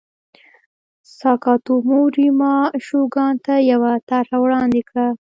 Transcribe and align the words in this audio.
ساکاتومو 1.17 1.99
ریوما 2.15 2.53
شوګان 2.85 3.33
ته 3.45 3.53
یوه 3.71 3.91
طرحه 4.09 4.37
وړاندې 4.41 4.81
کړه. 4.89 5.07